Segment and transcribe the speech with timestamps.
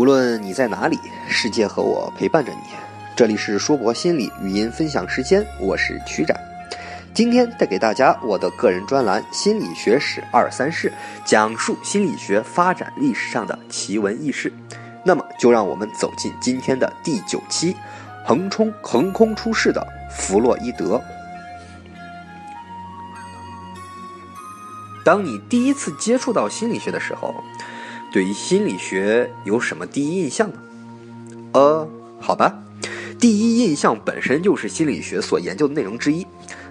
[0.00, 0.98] 无论你在哪里，
[1.28, 2.60] 世界和我陪伴着你。
[3.14, 6.34] 这里是说博心理语音分享时间，我是曲展。
[7.12, 10.88] 今天带给大家我的个人专栏《心理学史二三事》，
[11.22, 14.50] 讲述心理学发展历史上的奇闻异事。
[15.04, 17.76] 那么，就让我们走进今天的第九期：
[18.24, 20.98] 横冲横空出世的弗洛伊德。
[25.04, 27.34] 当你第一次接触到心理学的时候，
[28.12, 30.56] 对于心理学有什么第一印象呢？
[31.52, 31.88] 呃，
[32.20, 32.62] 好吧，
[33.18, 36.26] 第一印象本身就是心理学所研究的内容之一。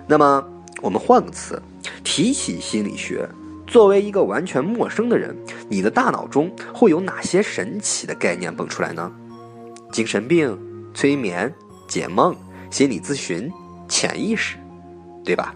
[0.07, 0.43] 那么，
[0.81, 1.61] 我们换个词，
[2.03, 3.27] 提起心理学，
[3.67, 5.35] 作为一个完全陌生的人，
[5.69, 9.11] 你的大脑中会有哪些神奇的概念蹦出来呢？
[9.91, 10.57] 精神病、
[10.93, 11.53] 催眠、
[11.87, 12.35] 解梦、
[12.69, 13.51] 心理咨询、
[13.87, 14.57] 潜意识，
[15.23, 15.55] 对吧？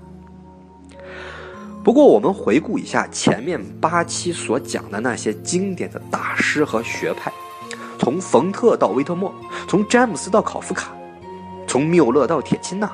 [1.83, 7.29] 不过，我们回顾一下前面八期所讲的那些经典的大师和学派，
[7.99, 9.33] 从冯特到威特莫，
[9.67, 10.95] 从詹姆斯到考夫卡，
[11.67, 12.89] 从缪勒到铁钦纳，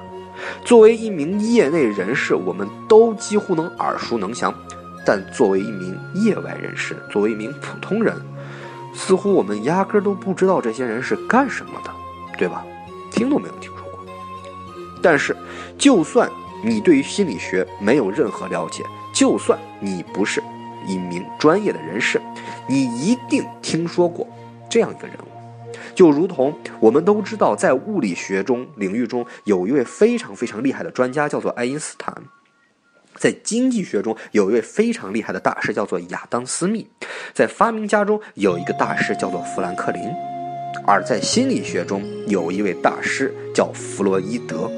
[0.66, 4.52] 作为一名业内人士，我们都几乎能耳熟能详；
[5.06, 8.20] 但作为一名业外人士，作为一名普通人，
[8.96, 11.92] 似乎我们压根都不知道这些人是干什么的，
[12.40, 12.66] 对吧？
[13.12, 14.00] 听都没有听说过。
[15.00, 15.38] 但是，
[15.78, 16.28] 就算。
[16.64, 20.44] 你对于心理学没有任何了解，就算你不是
[20.86, 22.22] 一名专业的人士，
[22.68, 24.28] 你一定听说过
[24.70, 25.74] 这样一个人物。
[25.96, 32.14] 就如同我们都知道，在物理学中领域中有一位非常非常厉害的专家，叫做爱因斯坦；
[33.16, 36.86] 在经济学中有一位非常厉害的大师，叫做亚当·斯密；
[37.34, 40.10] 在发明家中有一个大师叫做富兰克林；
[40.86, 44.72] 而在心理学中有一位大师叫弗洛伊德。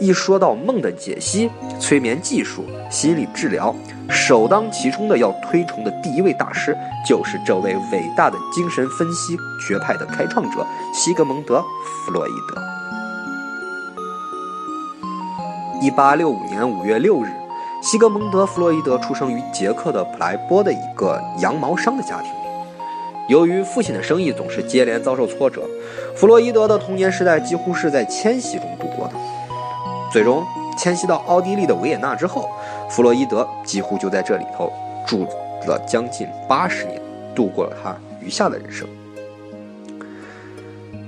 [0.00, 3.74] 一说到梦的解析、催眠技术、心理治疗，
[4.08, 10.64] 首当其冲的要推崇的第一位大师，就是这位伟大的精神分析学派的开创者——
[10.94, 11.58] 西格蒙德·
[12.04, 12.62] 弗洛伊德。
[15.80, 17.28] 一八六五年五月六日，
[17.82, 22.30] 西格蒙德·弗洛伊德出生于捷克的普莱波的一个羊毛商的家庭。
[23.28, 25.62] 由于父亲的生意总是接连遭受挫折，
[26.14, 29.14] 弗洛伊德的童年时代几乎是在迁徙中度过的。
[30.12, 30.44] 最终
[30.78, 32.48] 迁徙到奥地利的维也纳之后，
[32.88, 34.72] 弗洛伊德几乎就在这里头
[35.06, 35.26] 住
[35.66, 37.00] 了将近八十年，
[37.34, 38.88] 度过了他余下的人生。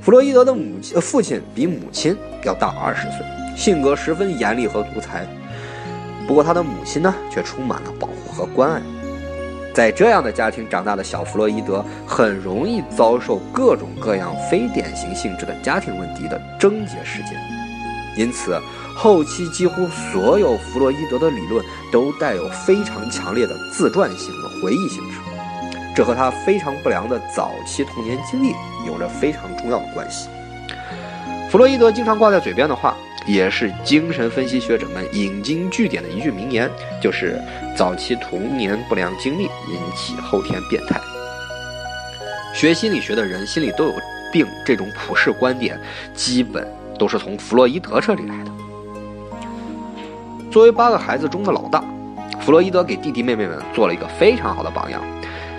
[0.02, 3.24] 弗洛伊德的母亲、父亲比母亲要大二十岁，
[3.56, 5.26] 性格十分严厉和独裁。
[6.26, 8.80] 不过他的母亲呢，却充满了保护和关爱。
[9.72, 17.34] 在这样的家庭长大的小弗洛伊德，很容易遭受各种各样非典型性质的家庭问题的症结事件，
[18.20, 18.60] 因此。
[18.94, 25.16] 后期几乎所有弗洛伊德的理论都带有非常强烈的自传性的回忆性质，
[25.96, 28.52] 这和他非常不良的早期童年经历
[28.86, 30.28] 有着非常重要的关系。
[31.50, 32.94] 弗洛伊德经常挂在嘴边的话，
[33.26, 36.70] 也是精神分析学者们引经据典的一句名言，
[37.00, 37.40] 就是
[37.74, 41.00] 早期童年不良经历引起后天变态。
[42.52, 43.94] 学心理学的人心里都有
[44.30, 45.80] 病，这种普世观点
[46.14, 46.68] 基本
[47.00, 48.50] 都是从弗洛伊德这里来的。
[50.50, 51.82] 作为八个孩子中的老大，
[52.40, 55.00] 弗洛伊德给弟弟妹妹们做了一个非常好的榜样。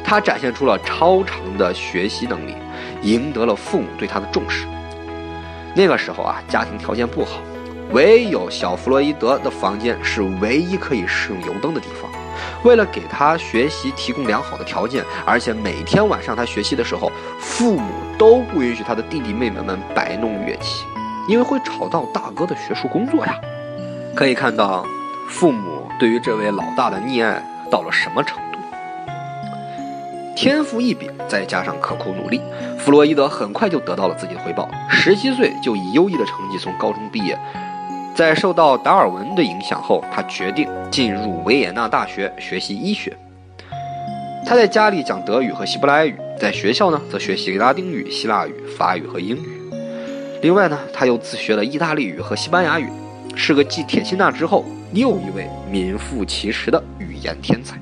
[0.03, 2.53] 他展现出了超常的学习能力，
[3.01, 4.67] 赢得了父母对他的重视。
[5.73, 7.39] 那个时候啊，家庭条件不好，
[7.91, 12.11] 唯有小弗洛伊德的房间是唯一可以使用油灯的地方。
[12.63, 20.85] 为了给他学习提供良好的条件，而且每天晚上他学习的时候，父母都不允许他的弟弟妹妹们摆弄乐器，
[21.27, 23.35] 因为会吵到大哥的学术工作呀。
[24.15, 24.85] 可以看到，
[25.29, 28.41] 父母对于这位老大的溺爱到了什么程度。
[30.35, 32.41] 天赋异禀，再加上刻苦努力，
[32.79, 34.67] 弗洛伊德很快就得到了自己的回报。
[34.89, 37.37] 十七岁就以优异的成绩从高中毕业，
[38.15, 43.15] 在受到达尔文的影响后，他决定进入维也纳大学学习医学。
[44.45, 49.60] 他在家里讲德语和希伯来语，在学校呢则学习拉丁语、希腊语、法语和英语。
[50.41, 52.89] 另外呢，他又自学了意大利语和西班牙语。
[53.33, 57.79] 是个继铁钦纳之后又一位名副其实的语言天才。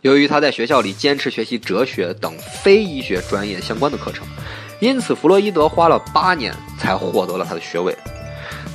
[0.00, 4.26] 由于他在学校里坚持学习哲学等非医学专业相关的课程，
[4.80, 7.94] 因此弗洛伊德花了八年才获得了他的学位。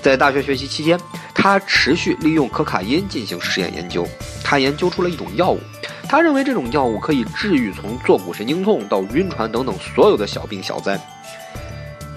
[0.02, 1.00] 在大学学习期间，
[1.34, 4.08] 他持续利用可卡因进行实验研究。
[4.44, 5.60] 他研究出了一种药物，
[6.08, 11.00] 他认为这种药物可以治愈从坐骨神经痛到晕船等等所有的小病小灾。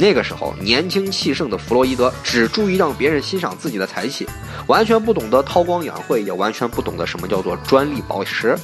[0.02, 4.28] 那个时候，年轻气盛的弗洛伊德只注意让别人欣赏自己的才气，
[4.66, 8.58] 完全不懂得韬光养晦，也完全不懂得什么叫做专利保持。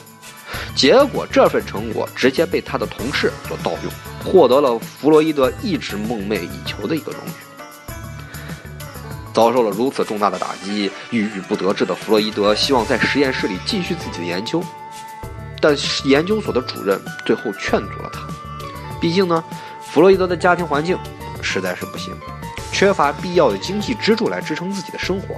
[0.74, 3.92] 结果这份成果直接被他的同事所盗用，
[4.24, 7.30] 获得了弗洛伊德一直梦寐以求的一个荣誉。
[9.32, 14.60] 遭受了如此重大的打击，郁郁不得志的弗洛伊德希望在实验室里继续自己的研究，
[15.60, 18.26] 但研究所的主任最后劝阻了他。
[19.00, 19.44] 毕竟呢，
[19.92, 20.98] 弗洛伊德的家庭环境
[21.42, 22.14] 实在是不行，
[22.72, 25.36] 缺乏必要的经济支柱来支撑自己的生活。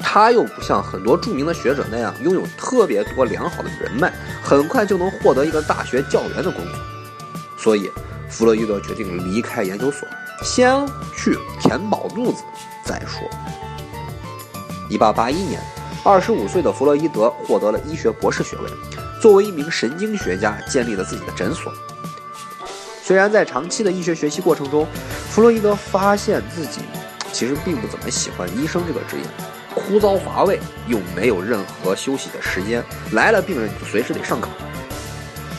[0.00, 4.12] 他又不像很多著名的学者那样拥有特别多良好的人脉，
[4.42, 6.74] 很快就能获得一个大学教员的工作。
[7.56, 7.90] 所以，
[8.28, 10.06] 弗洛伊德决定离开研究所。
[10.44, 10.84] 先
[11.16, 12.42] 去填饱肚子
[12.84, 13.22] 再说。
[14.90, 15.62] 一八八一年，
[16.04, 18.68] 二十五岁的弗洛伊德获得了医学博士学位，
[19.20, 21.72] 作为一名神经学家，建立了自己的诊所。
[23.12, 24.86] 虽然在长期的医学学习过程中，
[25.28, 26.80] 弗洛伊德发现自己
[27.30, 29.22] 其实并不怎么喜欢医生这个职业，
[29.74, 32.82] 枯燥乏味，又没有任何休息的时间，
[33.12, 34.48] 来了病人就随时得上岗。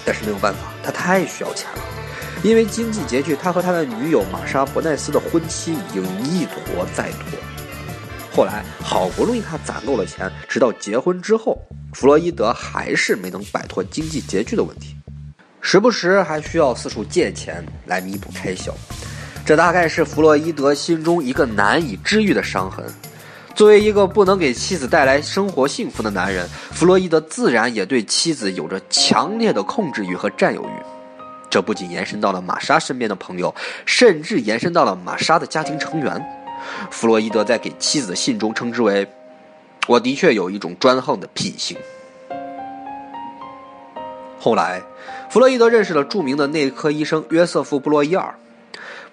[0.03, 1.81] 但是没有办法，他太需要钱了。
[2.41, 7.37] 因为经济拮据，他和他的女友玛莎·伯奈斯的婚期已经一拖再拖。
[8.35, 11.61] 后来好不容易他攒够了钱，直到结婚之后，
[11.93, 14.92] 弗洛伊德还是没能摆脱经济拮据的问题，
[15.65, 18.75] 时不时还需要四处借钱来弥补开销。
[19.45, 22.85] 这大概是弗洛伊德心中一个难以治愈的伤痕。
[23.55, 30.73] 作为一个不能给妻子带来生活幸福的男人，弗洛伊德自然也对妻子有着强烈的控制欲和占有欲。
[31.49, 33.55] 这不仅延伸到了玛莎身边的朋友，
[33.85, 36.21] 甚至延伸到了玛莎的家庭成员。
[36.91, 39.07] 弗洛伊德在给妻子的信中称之为
[39.87, 41.77] ：“我的确有一种专横的品行。”
[44.39, 44.81] 后来，
[45.33, 48.35] 弗洛伊德认识了著名的内科医生约瑟夫·布洛伊尔。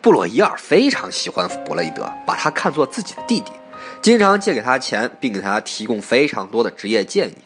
[0.02, 3.50] 布洛伊尔非常喜欢弗洛伊德，把他看作自己的弟弟，
[4.02, 7.36] 经常借给他钱，并给他提供非常多的职业建议。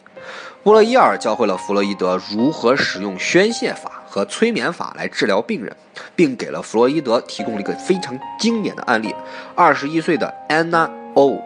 [0.61, 5.73] 布洛伊尔教会了弗洛伊德如何使用宣泄法和催眠法来治疗病人，
[6.13, 9.15] 并给了弗洛伊德提供了一个非常经典的案例：
[9.55, 11.41] 二十一岁的安娜·欧。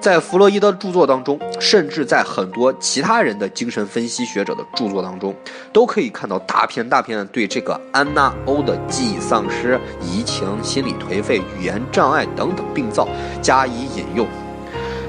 [0.00, 5.34] 在弗洛伊德著作当中，甚至在很多其他人的精神分析学者的著作当中，
[5.74, 13.06] 都可以看到大片大片的对这个安娜·欧的记忆丧失、移情、心理颓废、语言障碍等等病灶
[13.42, 14.26] 加以引用。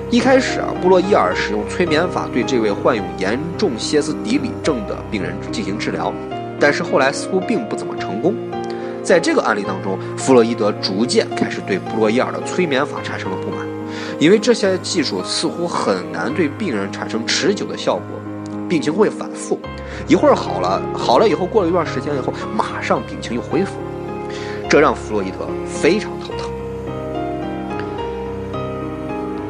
[0.09, 6.13] 一开始啊，布洛伊尔使用催眠法对这位患有严重歇斯底里症的病人进行治疗，
[6.59, 8.35] 但是后来似乎并不怎么成功。
[9.01, 13.65] 在这个案例当中，弗洛伊德逐渐开始对布洛伊尔的催眠法产生了不满，
[14.21, 18.03] 因为这些技术似乎很难对病人产生持久的效果，
[18.69, 19.59] 病情会反复，
[20.07, 24.35] 一会儿好了，好了以后过了一段时间以后，马上病情又恢复了，
[24.69, 26.51] 这让弗洛伊德非常头疼。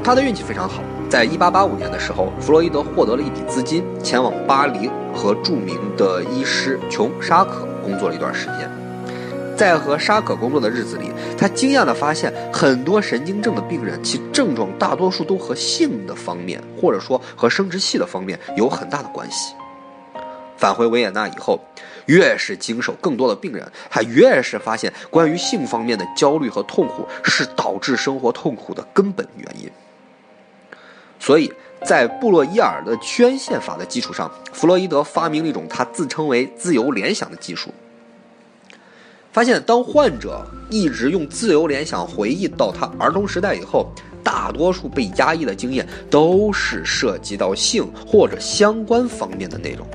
[0.02, 8.81] 他的运气非常好，在1885年的时候，弗洛伊德获得了一笔资金，前往巴黎和著名的医师琼·沙可工作了一段时间。
[9.62, 19.54] 在和沙可工作的日子里，他惊讶地发现，很多神经症的病人其症状大多数都和性的方面，或者说和生殖器的方面有很大的关系。
[20.58, 21.60] 返回维也纳以后，
[22.08, 29.70] 越是经手更多的病人，他越是发现，关于性方面的焦虑和痛苦是导致生活痛苦的根本原因。
[31.20, 31.54] 所以
[31.86, 37.70] 在布洛伊尔的宣泄法的基础上，弗洛伊德发明了一种他自称为自由联想的技术。
[39.32, 43.90] 发现当患者一直用自由联想回忆到他儿童时代以后，
[44.22, 49.88] 大多数被压抑的经验都是涉及到性或者相关方面的内容。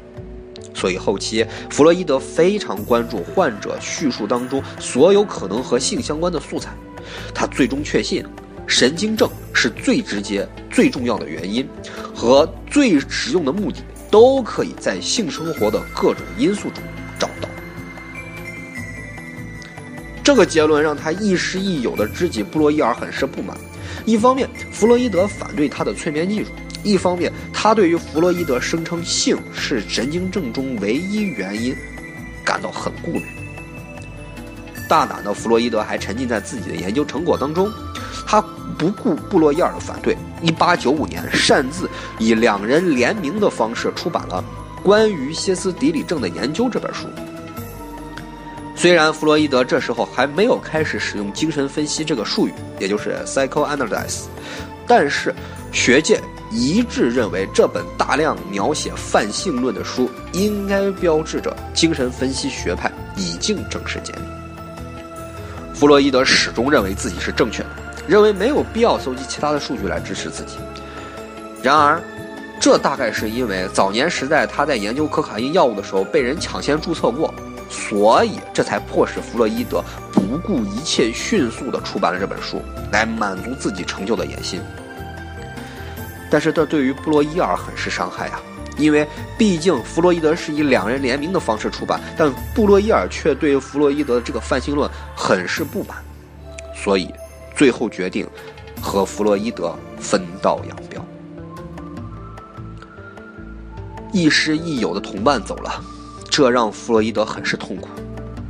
[0.74, 6.70] 所以后期弗洛伊德非常关注患者叙述当中所有可能和性相关的素材，
[7.34, 8.24] 他最终确信。
[8.66, 11.64] 神经症是最直接、最重要的原因，
[12.12, 13.78] 和最实用的目的，
[14.10, 16.82] 都可以在性生活的各种因素中
[20.26, 23.56] 这个结论让他亦师亦友的知己布洛伊尔很是不满。
[24.04, 26.50] 一方面，弗洛伊德反对他的催眠技术；
[26.82, 31.72] 一方面，他对于弗洛伊德声称性是神经症中唯一原因，
[32.44, 33.22] 感到很顾虑。
[34.88, 37.70] 大胆的弗洛伊德还沉浸在自己的研究成果当中。
[38.26, 38.42] 他
[38.76, 44.44] 不顾布洛伊尔的反对，一八九五年擅自以两人联名的方式出版了
[44.82, 47.06] 《关于歇斯底里症的研究》这本书。
[48.76, 54.24] 虽然弗洛伊德这时候还没有开始使用精神分析这个术语，也就是 psychoanalysis，
[54.86, 55.34] 但是
[55.72, 56.20] 学界
[56.52, 64.20] 一致认为这本大量描写泛性论的书应该标志着精神分析学派已经正式建立。
[65.74, 67.68] 弗洛伊德始终认为自己是正确的。
[68.06, 70.58] 认为没有必要搜集其他的数据来支持自己。
[71.60, 72.00] 然而，
[72.60, 77.34] 这大概是因为早年时代他在研究可卡因药物的时候被人抢先注册过，
[77.76, 84.60] 所以这才迫使弗洛伊德不顾一切迅速地出版了这本书，来满足自己成就的野心。
[86.30, 88.40] 但是这对于布洛伊尔很是伤害啊，
[88.78, 89.06] 因为
[89.38, 95.98] 毕竟弗洛伊德是以两人联名的方式出版，但布洛伊尔却对弗洛伊德的这个泛心论很是不满，
[96.74, 97.12] 所以
[97.54, 98.26] 最后决定
[98.80, 101.04] 和弗洛伊德分道扬镳。
[104.12, 105.80] 亦师亦友的同伴走了，
[106.36, 107.88] 这让弗洛伊德很是痛苦。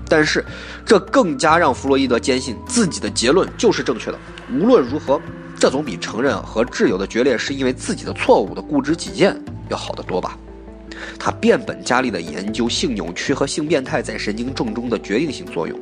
[0.08, 0.44] 但是，
[0.84, 4.18] 这更加让弗洛伊德坚信自己的结论就是正确的。
[4.52, 5.20] 无论如何，
[5.56, 10.36] 这总比承认和挚友的决裂是因为自己的错误的固执己见要好得多吧。
[11.16, 15.78] 他变本加厉地研究性扭曲和性变态在神经症中的决定性作用。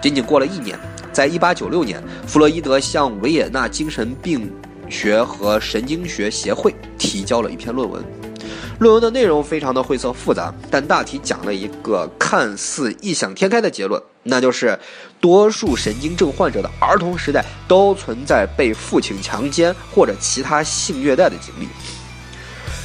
[0.00, 0.78] 仅仅过了一年，
[1.12, 4.48] 在1896年，弗洛伊德向维也纳精神病
[4.88, 8.00] 学和神经学协会提交了一篇论文。
[8.78, 14.78] 论文的内容非常的晦涩复杂，但大体讲了一个看似异想天开的结论，那就是
[15.20, 21.68] 多数神经症患者的儿童时代都存在被父亲强奸或者其他性虐待的经历。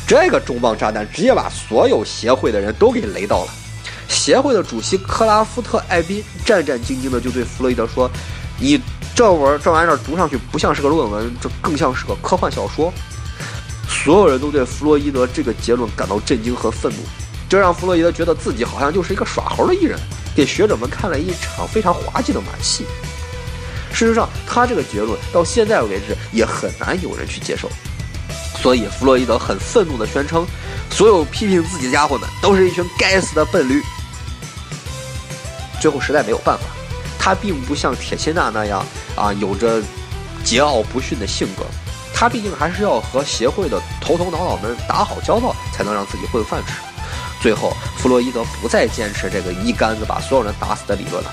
[0.08, 3.51] 这个重磅炸弹直接把所有协会的人都给雷到了。
[4.08, 8.10] 协会的主席克拉夫特·艾宾战战兢兢的就对弗洛伊德说
[8.58, 8.79] ：“你
[9.13, 12.94] 这玩这玩意儿读上去不像是个论文，这更像是个科幻小说。”
[14.03, 16.99] 所有人都对弗洛伊德这个结论感到震惊和愤怒，
[17.49, 19.99] 这让弗洛伊德觉得自己好像就是一个耍猴的艺人，
[20.33, 22.85] 给学者们看了一场非常滑稽的马戏。
[23.91, 27.69] 事实上，他这个结论到现在为止也很难有人去接受，
[28.61, 30.45] 所以弗洛伊德很愤怒地宣称，
[30.89, 33.81] 所有批评自己的家伙们都是一群该死的笨驴。
[35.81, 36.63] 最后实在没有办法，
[37.19, 38.85] 他并不像铁钦纳那样
[39.15, 39.81] 啊，有着
[40.45, 41.65] 桀骜不驯的性格。
[42.19, 46.74] 他毕竟还是要和协会的头头脑脑们打好交道，才能让自己混饭吃。
[47.39, 51.31] 最后，弗洛伊德不再坚持这个一竿子把所有人打死的理论了，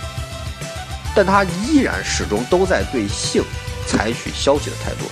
[1.17, 3.43] 但他依然始终都在对性
[3.87, 5.11] 采取消极的态度。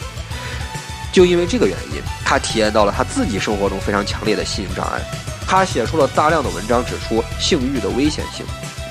[1.10, 5.00] 就因为这个原因，他体验到了他自己生活中非常强烈的性障碍。
[5.46, 8.44] 他写出了大量的文章，指出性欲的危险性，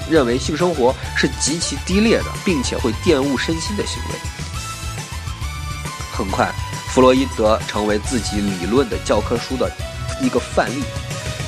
[0.10, 4.16] 认为性生活是极其低劣的，并且会玷污身心的行为。
[6.12, 6.52] 很快。
[6.94, 9.72] 弗洛伊德成为自己理论的教科书的
[10.22, 10.84] 一个范例，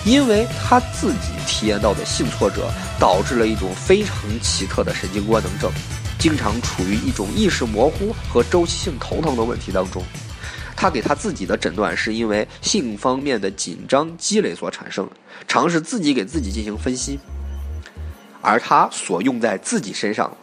[0.06, 5.70] 因为他自己体验到的性挫折，导致了一种非常奇特的神经官能症，
[6.18, 10.02] 经常处于一种意识模糊和周期性头疼的问题当中。
[10.78, 15.06] 他给他自己的诊断是因为性方面的紧张积累所产生，
[15.46, 17.20] 尝试自己给自己进行分析，
[18.42, 20.36] 而他所用在自己身上，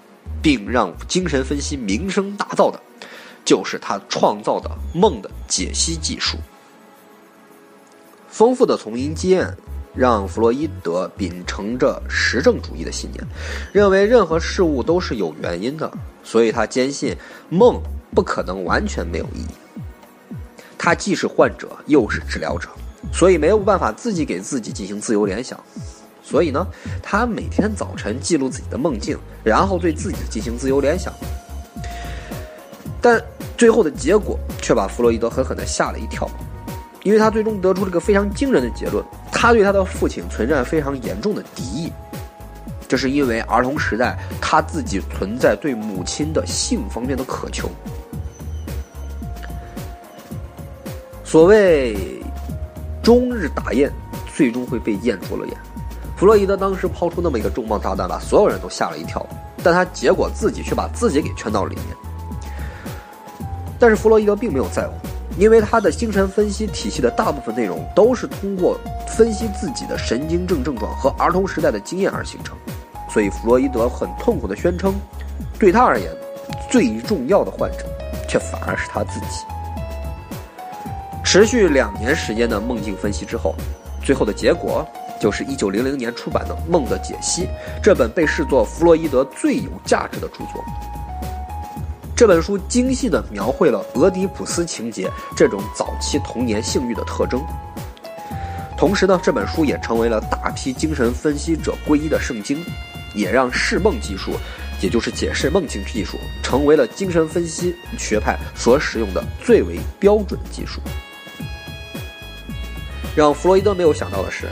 [0.42, 2.78] 并让精神分析名声大噪的。
[3.44, 6.36] 就是他创造的梦的解析技术。
[8.28, 9.52] 丰富的从因经验
[9.94, 13.26] 让弗洛伊德秉承着实证主义的信念，
[13.72, 15.92] 认为任何事物都是有原因的，
[16.22, 17.16] 所以他坚信
[17.48, 17.82] 梦
[18.14, 19.48] 不可能完全没有意义。
[20.78, 22.68] 他既是患者又是治疗者，
[23.12, 25.58] 所以没有办法自己给自己进行自由联想。
[26.22, 26.64] 所以呢，
[27.02, 31.12] 他每天早晨记录自己的梦境，然后对自己进行自由联想。
[33.00, 33.22] 但
[33.56, 36.28] 最后的结果却把弗洛伊德狠狠地吓了一跳，
[37.02, 41.92] 因为他最终得出了个非常惊人的结论：他对他的父亲存在非常严重的敌意。
[42.86, 47.70] 这是因为儿童时代他自己存在对母亲的性方面的渴求。
[51.24, 51.96] 所谓
[53.02, 53.90] 终日打雁，
[54.34, 55.56] 最终会被雁啄了眼。
[56.16, 59.24] 弗洛伊德当时抛出那么一个重磅炸弹，把所有人都吓了一跳，
[59.62, 61.96] 但他结果自己却把自己给圈到了里面。
[63.80, 64.92] 但是弗洛伊德并没有在乎，
[65.38, 72.54] 因为他的精神分析体系的大部分内容都是通过分析自己的神经症症状和儿童时代的经验而形成，
[73.08, 74.94] 所以弗洛伊德很痛苦地宣称，
[75.58, 76.12] 对他而言，
[76.70, 77.86] 最重要的患者
[78.28, 79.26] 却反而是他自己。
[81.24, 83.54] 持续两年时间的梦境分析之后，
[84.04, 84.86] 最后的结果
[85.20, 87.42] 就是1900年出版的《梦的解析》
[87.82, 90.62] 这本被视作弗洛伊德最有价值的著作。
[92.20, 97.42] 这本书精细地描绘了俄狄浦斯情节这种早期童年性欲的特征，
[98.76, 102.62] 同时呢，这本书也成为了大批精神分析者皈依的圣经，
[103.14, 104.32] 也让释梦技术，
[104.82, 110.78] 也就是解释梦境技术，成为了精神分析学派所使用的最为标准的技术。
[113.16, 114.44] 让弗洛伊德没有想到的是，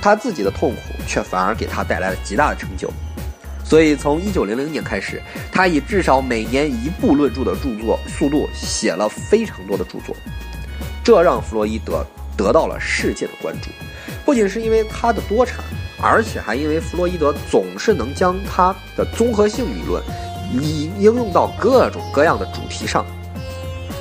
[0.00, 2.90] 他自己的痛苦却反而给他带来了极大的成就。
[3.68, 5.20] 所以，从一九零零年开始，
[5.52, 10.16] 他以至少每年一部论著的著作速度写了非常多的著作。
[11.04, 12.02] 这让弗洛伊德
[12.34, 13.68] 得到了世界的关注，
[14.24, 15.62] 不仅是因为他的多产，
[16.00, 20.02] 而且还因为弗洛伊德总是能将他的综合性理论
[20.54, 20.62] 应
[20.98, 23.04] 应用到各种各样的主题上。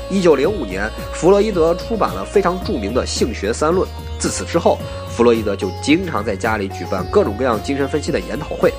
[0.09, 3.85] 一九零五年，弗洛伊德出版了非常著名的《性学三论》。
[4.17, 8.73] 自此之后，弗洛伊德就经常在家里举办各种各样精神分析的研讨会，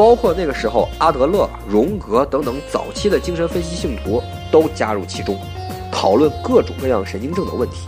[0.00, 5.38] 包括那个时候阿德勒、荣格等等早期的精神分析信徒都加入其中，
[5.92, 7.86] 讨论各种各样神经症的问题。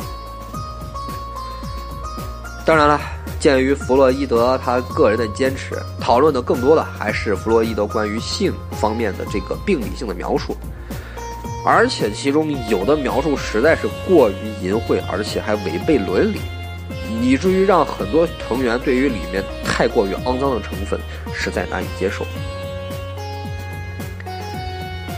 [2.66, 3.00] 当然了，
[3.40, 10.54] 鉴于弗洛伊德他个人的坚持，讨论的更多的还是弗洛伊德关于性方面的这个病理性的描述。
[11.64, 16.40] 而且其中有的描述实在是过于淫秽，而且还违背伦理，
[17.22, 20.98] 以至于让很多成员对于里面太过于肮脏的成分
[21.32, 22.26] 实在难以接受。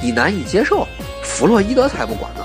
[0.03, 0.87] 你难以接受，
[1.23, 2.45] 弗洛伊德才不管呢。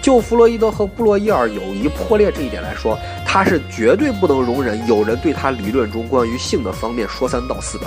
[0.00, 7.86] 就弗洛伊德和布洛伊尔友谊破裂这一点来说，他是绝对不能容忍有人对他理论中关于性的方面说三道四的。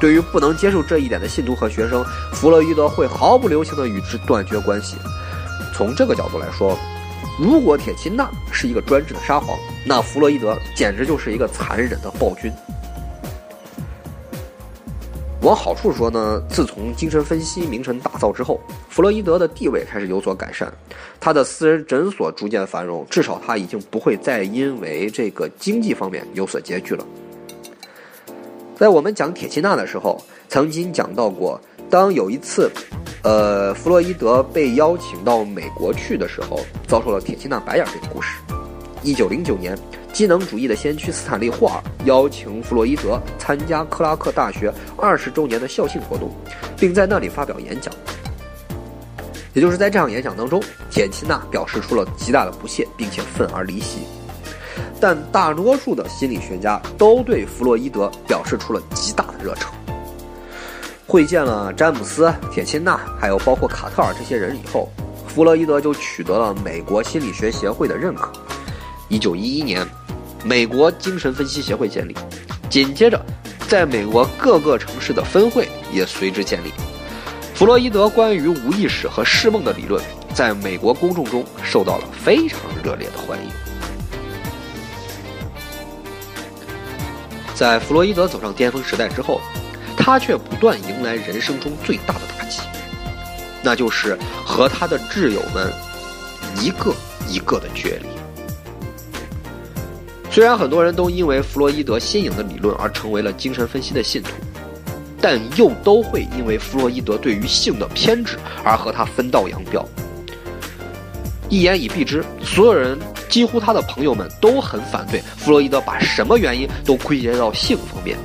[0.00, 4.96] 对于不能接受这一点的信徒和学生，弗洛伊德会毫不留情地与之断绝关系。
[5.74, 6.78] 从这个角度来说，
[7.38, 12.52] 如果铁钦纳是一个专制的沙皇，那弗洛伊德简直就是一个残忍的暴君。
[15.42, 20.70] 往好处说呢，自从精神分析名声大噪之后，弗洛伊德的地位开始有所改善，
[21.20, 27.06] 他的私人诊所逐渐繁荣，至少他已经不会再因为这个经济方面有所拮据了。
[28.76, 31.58] 在我们讲铁钦纳的时候，曾经讲到过，
[31.90, 32.70] 当有一次，
[33.22, 38.38] 呃，弗洛伊德被邀请到美国去的时候，遭受了铁钦纳白眼这个故事。
[39.02, 39.78] 一九零九年，
[40.12, 46.30] 机能主义的先驱斯坦利·霍尔邀请弗洛伊德参加克拉克大学二十周年的校庆活动，
[46.76, 47.92] 并在那里发表演讲。
[49.54, 54.00] 也就是在这场演讲当中，铁钦纳表示出了极大的不屑，并且愤而离席。
[55.00, 59.72] 但大多数的心理学家都对弗洛伊德表示出了极大的热忱。
[61.08, 64.92] 会见了詹姆斯、铁钦纳，还有包括卡特尔这些人以后，
[65.26, 68.30] 弗洛伊德就取得了美国心理学协会的认可。
[69.08, 69.88] 一九一一年，
[70.44, 72.14] 美国精神分析协会建立，
[72.68, 73.18] 紧接着，
[73.66, 76.70] 在美国各个城市的分会也随之建立。
[77.54, 83.50] 弗洛伊德关于无意识和释梦的理论，在美国公众中受到了非常热烈的欢迎。
[87.54, 89.40] 在弗洛伊德走上巅峰时代之后，
[90.08, 92.62] 他却不断迎来人生中最大的打击，
[93.62, 95.70] 那就是和他的挚友们
[96.62, 96.94] 一个
[97.28, 98.08] 一个的决离。
[100.30, 104.30] 虽然很多人都因为弗洛伊德新颖的理论而成为了精神分析的信徒，
[105.20, 109.86] 但又都会因为弗洛伊德对于性的偏执而和他分道扬镳。
[111.50, 112.98] 一言以蔽之，所有人。
[113.28, 118.16] 几乎他的朋友们都很反对弗洛伊德把什么原因都归结到性方面。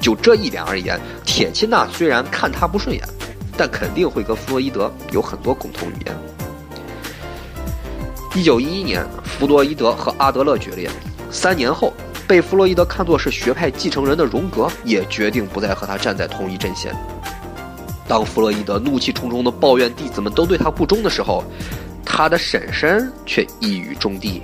[0.00, 3.02] 就这一点而言，铁钦纳虽然看他不顺眼，
[3.56, 6.16] 但肯定会跟弗洛伊德有很多共同语言。
[8.34, 10.88] 一九一一年，弗洛伊德和阿德勒决裂。
[11.30, 11.92] 三年后，
[12.26, 16.94] 被弗洛伊德看作是学派继承人的荣格也决定不再和他站在同一阵线。
[18.06, 21.44] 当弗洛伊德怒气冲冲地抱怨弟子们都对他不忠的时候，
[22.04, 24.42] 他的婶婶却一语中的：“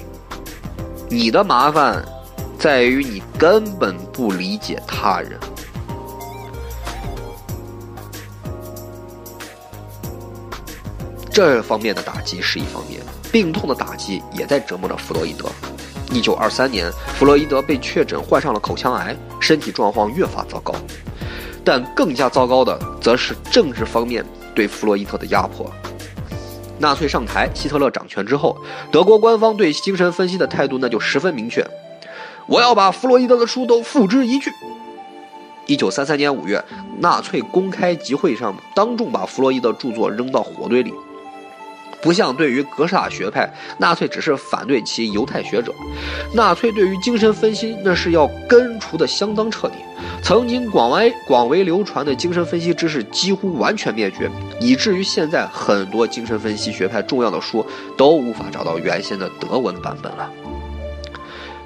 [1.08, 2.04] 你的麻烦
[2.64, 5.32] 在于你根本不理解他人。”
[11.30, 15.44] 这方面的打击是一方面，病痛的打击也在折磨着弗洛伊德。
[16.10, 20.74] 一九二三年，弗洛伊德被确诊患上了口腔癌，身体状况越发糟糕。
[21.62, 24.24] 但更加糟糕的，则是政治方面
[24.54, 25.70] 对弗洛伊德的压迫。
[26.78, 28.56] 纳粹上台，希特勒掌权之后，
[28.90, 31.62] 德国官方对精神分析的态度那就十分明确：
[32.46, 34.52] 我要把弗洛伊德的书都付之一炬。
[35.66, 36.62] 一九三三年五月，
[36.98, 40.92] 纳粹公开集会上当众把弗洛伊德著作扔到火堆里。
[42.02, 45.72] 不像对于格式塔学派，纳粹只是反对其犹太学者，
[46.34, 49.76] 纳粹对于精神分析那是要根除的相当彻底。
[50.22, 54.30] 曾经广为广为流传的精神分析知识几乎完全灭绝，
[54.60, 57.64] 以至于现在很多精神分析学派重要的书
[57.96, 60.30] 都无法找到原先的德文版本了。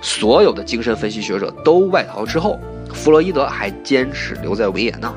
[0.00, 2.58] 所有的精神分析学者都外逃之后，
[2.92, 5.12] 弗洛伊德还坚持留在维也纳。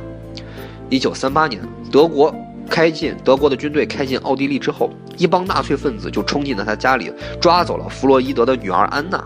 [0.90, 2.34] 一九三八年，德国
[2.70, 9.24] 开进德国的军队开进奥地利之后，一帮纳粹分子就冲进了他家里，抓走了弗洛伊德的女儿安娜。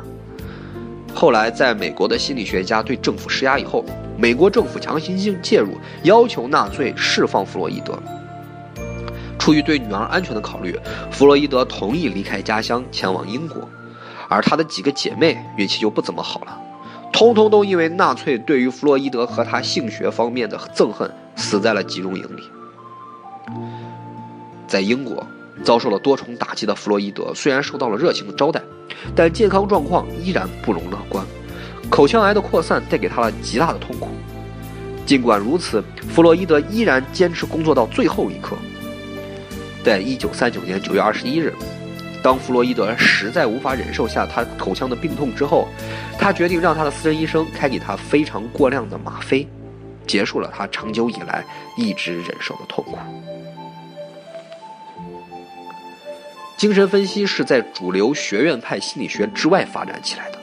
[1.13, 3.83] 后来，在美国的心理学家对政府施压以后。
[4.17, 7.99] 美国政府强行性介入，要求纳粹释放弗洛伊德。
[9.37, 10.79] 出于对女儿安全的考虑，
[11.11, 13.67] 弗洛伊德同意离开家乡前往英国，
[14.29, 16.57] 而他的几个姐妹运气就不怎么好了，
[17.11, 22.43] 通通都因为纳粹对于弗洛伊德和他性学方面的憎恨，死在了集中营里。
[24.67, 25.25] 在英国
[25.63, 28.61] 遭受了多重打击的弗洛伊德，虽然受到了热情的招待，
[29.15, 31.23] 但健康状况依然不容乐观，
[31.89, 34.09] 口腔癌的扩散带给他了极大的痛苦。
[35.05, 38.55] 尽管如此，弗洛伊德依然坚持工作到最后一刻。
[39.83, 41.53] 在一九三九年九月二十一日，
[42.25, 45.67] 当弗洛伊德实在无法忍受下他口腔的病痛之后，
[46.17, 49.47] 他决定让他的私人医生开给他非常过量的吗啡，
[50.07, 51.45] 结束了他长久以来
[51.77, 52.97] 一直忍受的痛苦。
[56.57, 60.39] 精神分析是在主流学院派心理学之外发展起来的，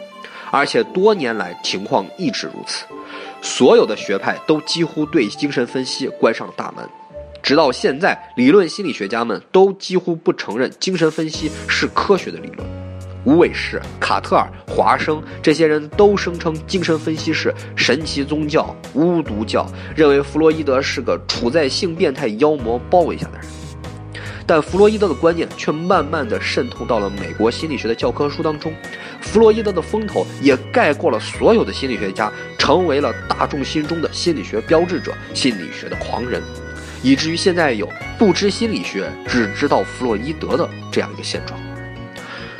[0.52, 2.86] 而且多年来情况一直如此。
[3.42, 6.88] 所有的学派都几乎对精神分析关上了大门，
[7.42, 12.66] 直到现在，理论心理学家们都几乎不承认精神分析是科学的理论。
[13.24, 23.46] 无伟士、卡特尔、华生这些人都声称精神分析是神奇宗教、巫毒教，认为弗洛伊德是个处在性变态妖魔包围下的人。
[24.44, 28.72] 但弗洛伊德的观念却慢慢的渗透到了美国心理学的教科书当中，
[29.20, 36.42] 弗洛伊德的风头也盖过了所有的心理学家，成为了大众心中的心理学标志者、心理学的狂人，
[37.02, 37.88] 以至于现在有
[38.18, 41.58] 不知心理学，只知道弗洛伊德的这样一个现状。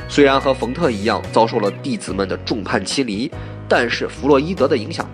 [0.09, 3.31] 虽然和冯特一样遭受了弟子们的众叛亲离，
[3.69, 5.09] 但是弗洛伊德的影响，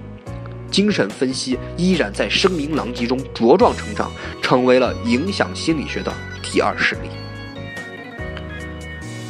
[0.70, 4.10] 精神分析依然在声名狼藉中茁壮成长，
[4.42, 6.12] 成为了影响心理学的。
[6.42, 7.10] 第二势力。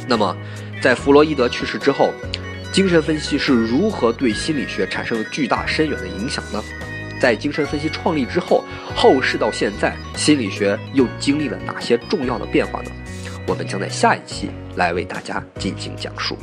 [0.07, 0.35] 那么，
[0.81, 2.11] 在弗洛伊德去世之后，
[2.71, 6.63] 精神分析是如何对心理学产生了巨大深远的影响呢？
[7.19, 8.63] 在精神分析创立之后，
[9.01, 12.91] 后世到现在，心理学又经历了哪些重要的变化呢？
[13.47, 16.37] 我们将在下一期来为大家进行讲述。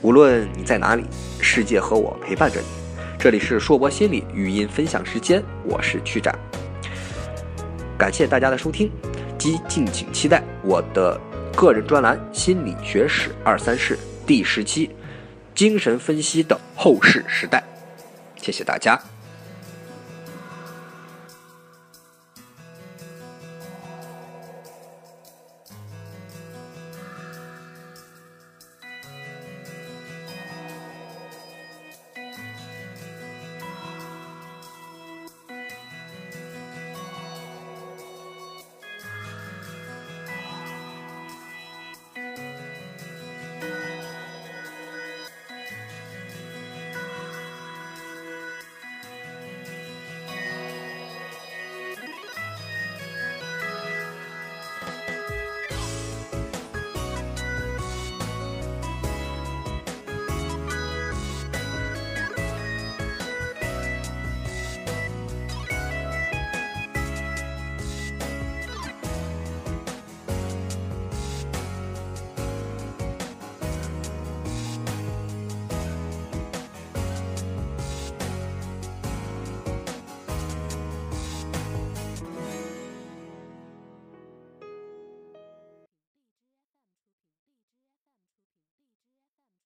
[0.00, 1.04] 无论你在哪里，
[1.40, 2.66] 世界和我陪伴着你。
[3.18, 6.32] 这里是硕博心理语音分享时间，我是曲展。
[7.98, 8.88] 感谢大家的收听，
[9.36, 11.20] 及敬请期待我的
[11.56, 14.88] 个人专栏《心理学史二三世》第十期：
[15.52, 17.60] 精神分析的后世时代。
[18.36, 18.96] 谢谢大家。